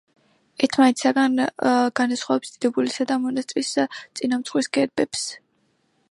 ერთმანეთისაგან 0.67 1.41
განასხვავებს 1.99 2.53
დიდებულისა 2.55 3.07
და 3.11 3.17
მონასტრის 3.25 3.69
წინამძღვრის 4.21 4.71
გერბებს. 4.79 5.27